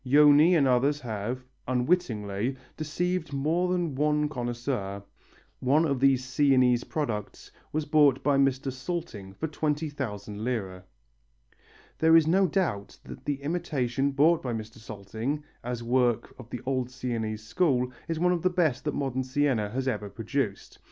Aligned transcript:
Joni 0.03 0.57
and 0.57 0.67
others 0.67 1.01
have, 1.01 1.43
unwittingly, 1.67 2.57
deceived 2.75 3.33
more 3.33 3.71
than 3.71 3.93
one 3.93 4.29
connoisseur. 4.29 5.03
One 5.59 5.85
of 5.85 5.99
these 5.99 6.25
Sienese 6.25 6.83
products 6.83 7.51
was 7.71 7.85
bought 7.85 8.23
by 8.23 8.35
Mr. 8.35 8.71
Salting 8.73 9.31
for 9.35 9.45
twenty 9.45 9.89
thousand 9.91 10.43
lire. 10.43 10.85
There 11.99 12.15
is 12.15 12.25
no 12.25 12.47
doubt 12.47 12.97
that 13.03 13.25
the 13.25 13.43
imitation 13.43 14.09
bought 14.09 14.41
by 14.41 14.53
Mr. 14.53 14.79
Salting 14.79 15.43
as 15.63 15.83
work 15.83 16.33
of 16.39 16.49
the 16.49 16.61
old 16.65 16.89
Sienese 16.89 17.43
school 17.43 17.93
is 18.07 18.17
one 18.19 18.31
of 18.31 18.41
the 18.41 18.49
best 18.49 18.85
that 18.85 18.95
modern 18.95 19.23
Siena 19.23 19.69
has 19.69 19.87
ever 19.87 20.09
produced. 20.09 20.79